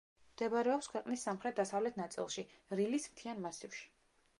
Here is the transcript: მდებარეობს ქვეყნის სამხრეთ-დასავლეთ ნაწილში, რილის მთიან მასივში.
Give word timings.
მდებარეობს 0.35 0.87
ქვეყნის 0.93 1.27
სამხრეთ-დასავლეთ 1.29 2.03
ნაწილში, 2.03 2.49
რილის 2.81 3.11
მთიან 3.15 3.47
მასივში. 3.49 3.91